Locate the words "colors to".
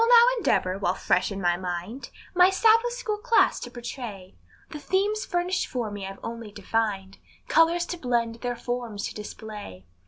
7.47-7.99